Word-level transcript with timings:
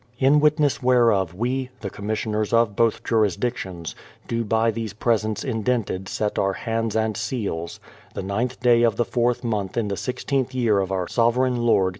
In 0.17 0.39
witness 0.39 0.81
whereof 0.81 1.35
we, 1.35 1.69
the 1.81 1.91
commissioners 1.91 2.53
of 2.53 2.75
both 2.75 3.03
jurisdictions, 3.03 3.93
do 4.27 4.43
by 4.43 4.71
these 4.71 4.93
presents 4.93 5.43
indented 5.43 6.09
set 6.09 6.39
our 6.39 6.53
hands 6.53 6.95
and 6.95 7.15
seals, 7.15 7.79
the 8.15 8.23
ninth 8.23 8.59
day 8.61 8.81
of 8.81 8.95
the 8.95 9.05
fourth 9.05 9.43
month 9.43 9.77
in 9.77 9.89
the 9.89 9.93
i6th 9.93 10.55
year 10.55 10.79
of 10.79 10.91
our 10.91 11.07
sovereign 11.07 11.57
lord. 11.57 11.89